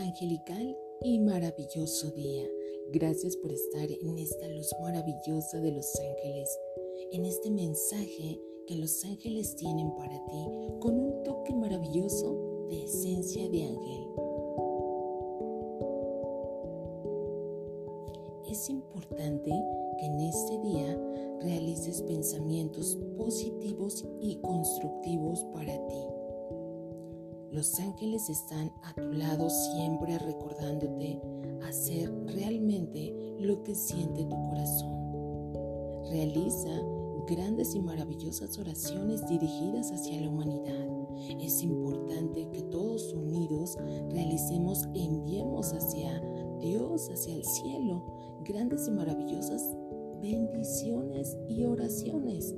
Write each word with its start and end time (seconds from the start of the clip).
angelical 0.00 0.76
y 1.02 1.18
maravilloso 1.20 2.10
día. 2.12 2.48
Gracias 2.92 3.36
por 3.36 3.52
estar 3.52 3.90
en 3.90 4.18
esta 4.18 4.48
luz 4.48 4.70
maravillosa 4.80 5.60
de 5.60 5.72
los 5.72 5.86
ángeles, 6.00 6.58
en 7.12 7.24
este 7.24 7.50
mensaje 7.50 8.40
que 8.66 8.76
los 8.76 9.04
ángeles 9.04 9.54
tienen 9.56 9.94
para 9.96 10.24
ti 10.26 10.46
con 10.80 10.98
un 10.98 11.22
toque 11.22 11.54
maravilloso 11.54 12.66
de 12.68 12.84
esencia 12.84 13.48
de 13.48 13.62
ángel. 13.62 14.06
Es 18.50 18.68
importante 18.68 19.50
que 19.98 20.06
en 20.06 20.20
este 20.20 20.58
día 20.60 21.38
realices 21.42 22.02
pensamientos 22.02 22.98
positivos 23.16 24.04
y 24.20 24.36
constructivos 24.36 25.44
para 25.52 25.72
ti 25.86 26.19
los 27.52 27.78
ángeles 27.80 28.28
están 28.28 28.72
a 28.82 28.94
tu 28.94 29.12
lado 29.12 29.50
siempre 29.50 30.18
recordándote 30.18 31.20
hacer 31.66 32.12
realmente 32.26 33.12
lo 33.40 33.62
que 33.64 33.74
siente 33.74 34.24
tu 34.24 34.40
corazón. 34.48 35.52
Realiza 36.10 36.70
grandes 37.26 37.74
y 37.74 37.80
maravillosas 37.80 38.58
oraciones 38.58 39.26
dirigidas 39.28 39.90
hacia 39.90 40.20
la 40.20 40.28
humanidad. 40.28 40.88
Es 41.40 41.62
importante 41.62 42.48
que 42.50 42.62
todos 42.62 43.12
unidos 43.12 43.76
realicemos 44.10 44.88
e 44.94 45.04
enviemos 45.04 45.72
hacia 45.72 46.22
Dios, 46.60 47.08
hacia 47.10 47.34
el 47.34 47.44
cielo, 47.44 48.04
grandes 48.44 48.86
y 48.88 48.90
maravillosas 48.92 49.62
bendiciones 50.20 51.36
y 51.48 51.64
oraciones. 51.64 52.54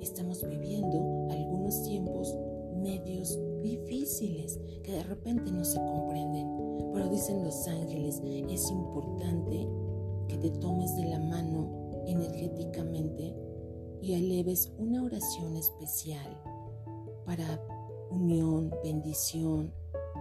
Estamos 0.00 0.46
viviendo 0.46 1.28
algunos 1.30 1.82
tiempos 1.82 2.36
medios 2.74 3.38
difíciles 3.62 4.58
que 4.82 4.92
de 4.92 5.02
repente 5.04 5.50
no 5.50 5.64
se 5.64 5.78
comprenden. 5.78 6.48
Pero 6.92 7.08
dicen 7.08 7.44
los 7.44 7.66
ángeles, 7.68 8.20
es 8.24 8.70
importante 8.70 9.68
que 10.28 10.38
te 10.38 10.50
tomes 10.50 10.94
de 10.96 11.04
la 11.04 11.18
mano 11.18 11.90
energéticamente 12.06 13.34
y 14.02 14.14
eleves 14.14 14.72
una 14.78 15.02
oración 15.02 15.56
especial 15.56 16.40
para 17.24 17.60
unión, 18.10 18.74
bendición, 18.82 19.72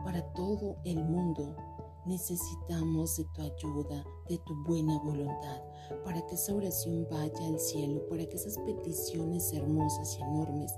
para 0.03 0.21
todo 0.33 0.77
el 0.83 1.03
mundo. 1.03 1.55
Necesitamos 2.05 3.17
de 3.17 3.25
tu 3.25 3.41
ayuda, 3.41 4.05
de 4.27 4.37
tu 4.39 4.55
buena 4.65 4.97
voluntad, 4.99 5.61
para 6.05 6.25
que 6.25 6.35
esa 6.35 6.55
oración 6.55 7.07
vaya 7.11 7.47
al 7.47 7.59
cielo, 7.59 8.07
para 8.07 8.25
que 8.25 8.35
esas 8.35 8.57
peticiones 8.59 9.51
hermosas 9.53 10.17
y 10.17 10.21
enormes 10.23 10.73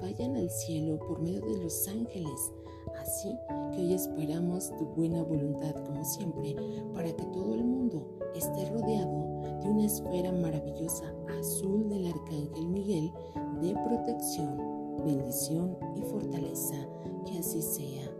vayan 0.00 0.36
al 0.36 0.50
cielo 0.50 0.98
por 0.98 1.20
medio 1.20 1.40
de 1.40 1.62
los 1.62 1.88
ángeles. 1.88 2.52
Así 3.00 3.28
que 3.72 3.80
hoy 3.80 3.94
esperamos 3.94 4.70
tu 4.76 4.84
buena 4.86 5.22
voluntad, 5.22 5.74
como 5.84 6.04
siempre, 6.04 6.56
para 6.92 7.14
que 7.14 7.24
todo 7.26 7.54
el 7.54 7.64
mundo 7.64 8.18
esté 8.34 8.68
rodeado 8.70 9.60
de 9.62 9.68
una 9.68 9.86
esfera 9.86 10.32
maravillosa 10.32 11.14
azul 11.38 11.88
del 11.88 12.06
Arcángel 12.06 12.68
Miguel 12.68 13.12
de 13.60 13.74
protección, 13.74 14.56
bendición 15.04 15.76
y 15.96 16.02
fortaleza. 16.02 16.76
Que 17.24 17.38
así 17.38 17.62
sea. 17.62 18.10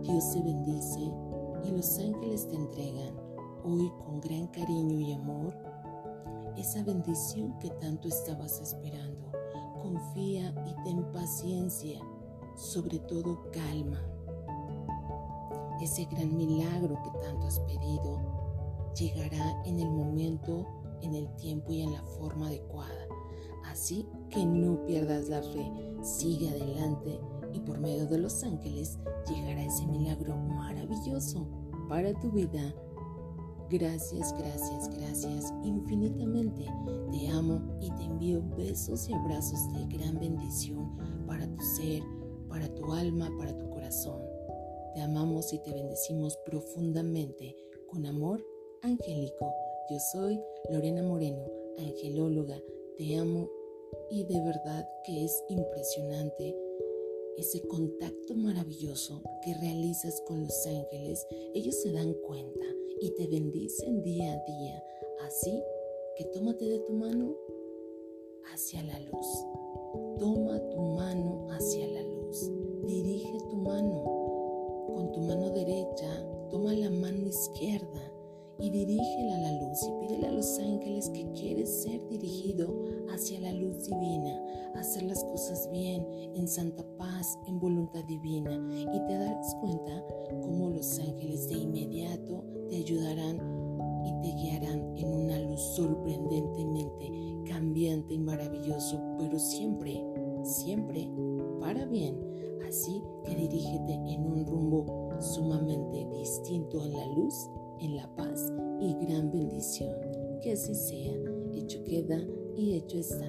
Dios 0.00 0.32
te 0.32 0.42
bendice 0.42 1.12
y 1.64 1.72
los 1.72 1.98
ángeles 1.98 2.48
te 2.48 2.56
entregan 2.56 3.14
hoy 3.64 3.90
con 4.04 4.20
gran 4.20 4.46
cariño 4.48 5.00
y 5.00 5.12
amor 5.12 5.56
esa 6.56 6.82
bendición 6.84 7.58
que 7.58 7.70
tanto 7.70 8.08
estabas 8.08 8.60
esperando 8.60 9.24
confía 9.84 10.54
y 10.66 10.82
ten 10.82 11.04
paciencia, 11.12 12.00
sobre 12.56 12.98
todo 13.00 13.50
calma. 13.52 14.00
Ese 15.82 16.06
gran 16.06 16.34
milagro 16.34 16.98
que 17.02 17.18
tanto 17.20 17.46
has 17.46 17.60
pedido 17.60 18.18
llegará 18.98 19.62
en 19.66 19.80
el 19.80 19.90
momento, 19.90 20.66
en 21.02 21.14
el 21.14 21.28
tiempo 21.36 21.72
y 21.72 21.82
en 21.82 21.92
la 21.92 22.02
forma 22.02 22.46
adecuada. 22.46 23.06
Así 23.66 24.08
que 24.30 24.46
no 24.46 24.82
pierdas 24.86 25.28
la 25.28 25.42
fe, 25.42 25.70
sigue 26.02 26.48
adelante 26.48 27.20
y 27.54 27.60
por 27.60 27.78
medio 27.78 28.06
de 28.06 28.18
los 28.18 28.42
ángeles 28.42 28.98
llegará 29.28 29.64
ese 29.64 29.86
milagro 29.86 30.36
maravilloso 30.36 31.46
para 31.88 32.12
tu 32.20 32.30
vida 32.30 32.74
Gracias, 33.70 34.36
gracias, 34.38 34.88
gracias 34.90 35.52
infinitamente. 35.64 36.66
Te 37.10 37.28
amo 37.28 37.60
y 37.80 37.90
te 37.92 38.04
envío 38.04 38.42
besos 38.56 39.08
y 39.08 39.14
abrazos 39.14 39.72
de 39.72 39.96
gran 39.96 40.20
bendición 40.20 40.96
para 41.26 41.46
tu 41.46 41.62
ser, 41.64 42.02
para 42.48 42.68
tu 42.74 42.92
alma, 42.92 43.30
para 43.38 43.56
tu 43.56 43.68
corazón. 43.70 44.20
Te 44.94 45.00
amamos 45.00 45.52
y 45.52 45.58
te 45.60 45.72
bendecimos 45.72 46.36
profundamente 46.44 47.56
con 47.88 48.04
amor 48.04 48.44
angélico. 48.82 49.52
Yo 49.90 49.98
soy 50.12 50.38
Lorena 50.70 51.02
Moreno, 51.02 51.44
angelóloga. 51.78 52.60
Te 52.98 53.16
amo 53.16 53.48
y 54.10 54.24
de 54.24 54.40
verdad 54.42 54.86
que 55.04 55.24
es 55.24 55.42
impresionante 55.48 56.54
ese 57.36 57.60
contacto 57.68 58.34
maravilloso 58.34 59.22
que 59.44 59.54
realizas 59.54 60.22
con 60.26 60.42
los 60.42 60.66
ángeles. 60.66 61.26
Ellos 61.54 61.74
se 61.82 61.92
dan 61.92 62.14
cuenta 62.26 62.66
y 63.00 63.10
te 63.10 63.26
bendicen 63.26 64.02
día 64.02 64.32
a 64.32 64.44
día. 64.44 64.84
Así 65.26 65.62
que 66.16 66.24
tómate 66.26 66.64
de 66.64 66.78
tu 66.80 66.92
mano 66.92 67.36
hacia 68.52 68.82
la 68.84 68.98
luz. 69.00 69.26
Toma 70.18 70.60
tu 70.70 70.80
mano 70.80 71.46
hacia 71.50 71.86
la 71.88 72.02
luz. 72.02 72.50
Dirige 72.86 73.38
tu 73.50 73.56
mano. 73.56 74.04
Con 74.94 75.12
tu 75.12 75.20
mano 75.20 75.50
derecha, 75.50 76.26
toma 76.50 76.72
la 76.72 76.90
mano 76.90 77.26
izquierda 77.26 78.12
y 78.60 78.70
dirígela 78.70 79.36
a 79.36 79.40
la 79.40 79.52
luz 79.60 79.82
y 79.82 80.00
pídele 80.00 80.26
a 80.28 80.32
los 80.32 80.58
ángeles 80.58 81.08
que 81.10 81.30
quieres 81.32 81.68
ser 81.82 82.00
dirigido 82.08 82.72
hacia 83.12 83.40
la 83.40 83.52
luz 83.52 83.84
divina, 83.84 84.40
hacer 84.80 85.02
las 85.04 85.22
cosas 85.24 85.68
bien, 85.72 86.06
en 86.34 86.48
santa 86.48 86.84
paz, 86.98 87.38
en 87.46 87.58
voluntad 87.58 88.04
divina 88.04 88.52
y 88.70 89.06
te 89.06 89.18
darás 89.18 89.54
cuenta 89.60 90.04
cómo 90.42 90.70
los 90.70 90.98
ángeles 90.98 91.48
de 91.48 91.54
inmediato 91.54 92.44
te 92.68 92.76
ayudarán 92.76 93.36
y 94.04 94.20
te 94.20 94.36
guiarán 94.36 94.96
en 94.96 95.12
una 95.12 95.38
luz 95.40 95.60
sorprendentemente 95.60 97.10
cambiante 97.46 98.14
y 98.14 98.18
maravilloso, 98.18 99.00
pero 99.18 99.38
siempre, 99.38 100.04
siempre 100.42 101.10
para 101.60 101.84
bien. 101.86 102.18
Así 102.66 103.02
que 103.24 103.34
dirígete 103.34 103.92
en 103.92 104.26
un 104.26 104.46
rumbo 104.46 105.10
sumamente 105.20 106.06
distinto 106.12 106.84
en 106.84 106.92
la 106.92 107.06
luz 107.06 107.48
en 107.80 107.96
la 107.96 108.06
paz 108.16 108.52
y 108.80 108.94
gran 109.06 109.30
bendición. 109.30 109.94
Que 110.42 110.52
así 110.52 110.74
sea, 110.74 111.14
hecho 111.54 111.82
queda 111.84 112.20
y 112.56 112.74
hecho 112.74 112.98
está. 112.98 113.26